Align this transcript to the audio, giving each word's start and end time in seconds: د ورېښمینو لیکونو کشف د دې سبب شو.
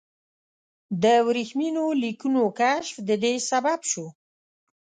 د 1.03 1.05
ورېښمینو 1.27 1.85
لیکونو 2.03 2.41
کشف 2.59 2.95
د 3.07 3.09
دې 3.23 3.33
سبب 3.49 3.79
شو. 3.91 4.05